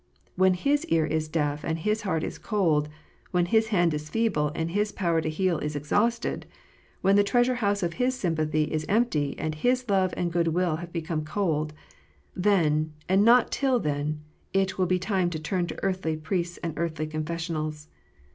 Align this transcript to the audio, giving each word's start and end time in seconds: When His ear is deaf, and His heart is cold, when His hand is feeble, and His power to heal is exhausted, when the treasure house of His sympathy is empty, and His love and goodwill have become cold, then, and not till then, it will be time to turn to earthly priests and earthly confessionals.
When 0.35 0.55
His 0.55 0.83
ear 0.85 1.05
is 1.05 1.27
deaf, 1.27 1.63
and 1.63 1.77
His 1.77 2.01
heart 2.01 2.23
is 2.23 2.39
cold, 2.39 2.89
when 3.29 3.45
His 3.45 3.67
hand 3.67 3.93
is 3.93 4.09
feeble, 4.09 4.51
and 4.55 4.71
His 4.71 4.91
power 4.91 5.21
to 5.21 5.29
heal 5.29 5.59
is 5.59 5.75
exhausted, 5.75 6.47
when 7.01 7.17
the 7.17 7.23
treasure 7.23 7.53
house 7.61 7.83
of 7.83 7.93
His 8.01 8.15
sympathy 8.15 8.63
is 8.63 8.83
empty, 8.89 9.37
and 9.37 9.53
His 9.53 9.87
love 9.89 10.11
and 10.17 10.31
goodwill 10.33 10.77
have 10.77 10.91
become 10.91 11.23
cold, 11.23 11.71
then, 12.35 12.93
and 13.07 13.23
not 13.23 13.51
till 13.51 13.77
then, 13.79 14.21
it 14.53 14.79
will 14.79 14.87
be 14.87 14.97
time 14.97 15.29
to 15.29 15.39
turn 15.39 15.67
to 15.67 15.77
earthly 15.83 16.17
priests 16.17 16.57
and 16.63 16.73
earthly 16.77 17.05
confessionals. 17.05 17.87